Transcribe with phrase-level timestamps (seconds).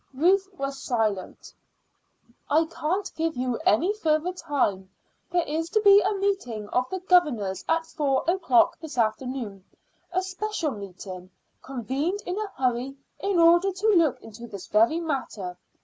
[0.15, 1.53] Ruth was silent.
[2.49, 4.89] "I can't give you any further time.
[5.29, 9.63] There is to be a meeting of the governors at four o'clock this afternoon
[10.11, 11.29] a special meeting,
[11.61, 15.55] convened in a hurry in order to look into this very matter.